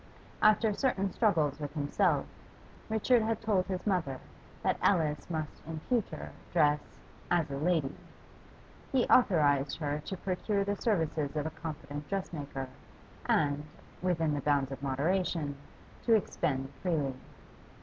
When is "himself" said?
1.75-2.25